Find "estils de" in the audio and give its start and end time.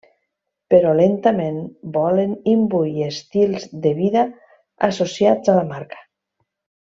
3.09-3.91